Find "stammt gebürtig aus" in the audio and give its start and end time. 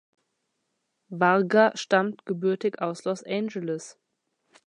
1.75-3.03